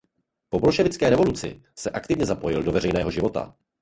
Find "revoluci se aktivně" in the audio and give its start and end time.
1.09-2.25